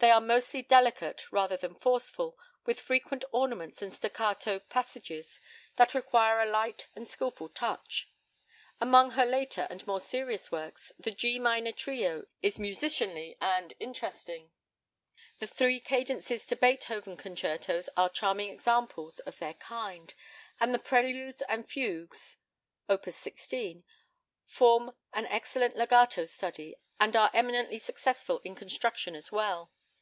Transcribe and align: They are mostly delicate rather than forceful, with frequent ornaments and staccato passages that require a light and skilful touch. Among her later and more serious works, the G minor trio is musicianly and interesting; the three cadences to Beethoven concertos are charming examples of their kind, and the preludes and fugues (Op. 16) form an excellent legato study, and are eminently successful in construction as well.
They 0.00 0.10
are 0.10 0.20
mostly 0.20 0.60
delicate 0.60 1.32
rather 1.32 1.56
than 1.56 1.76
forceful, 1.76 2.36
with 2.66 2.78
frequent 2.78 3.24
ornaments 3.32 3.80
and 3.80 3.90
staccato 3.90 4.58
passages 4.58 5.40
that 5.76 5.94
require 5.94 6.42
a 6.42 6.44
light 6.46 6.88
and 6.94 7.08
skilful 7.08 7.48
touch. 7.48 8.10
Among 8.82 9.12
her 9.12 9.24
later 9.24 9.66
and 9.70 9.86
more 9.86 10.00
serious 10.00 10.52
works, 10.52 10.92
the 10.98 11.10
G 11.10 11.38
minor 11.38 11.72
trio 11.72 12.26
is 12.42 12.58
musicianly 12.58 13.38
and 13.40 13.72
interesting; 13.80 14.50
the 15.38 15.46
three 15.46 15.80
cadences 15.80 16.44
to 16.48 16.54
Beethoven 16.56 17.16
concertos 17.16 17.88
are 17.96 18.10
charming 18.10 18.50
examples 18.50 19.20
of 19.20 19.38
their 19.38 19.54
kind, 19.54 20.12
and 20.60 20.74
the 20.74 20.78
preludes 20.78 21.40
and 21.48 21.66
fugues 21.66 22.36
(Op. 22.90 23.08
16) 23.08 23.84
form 24.44 24.92
an 25.14 25.24
excellent 25.28 25.76
legato 25.76 26.26
study, 26.26 26.76
and 27.00 27.16
are 27.16 27.30
eminently 27.32 27.78
successful 27.78 28.40
in 28.44 28.54
construction 28.54 29.14
as 29.16 29.32
well. 29.32 29.70